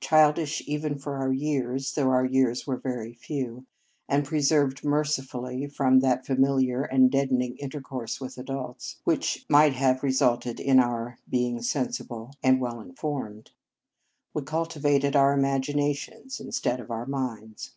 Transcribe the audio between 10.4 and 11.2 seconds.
in our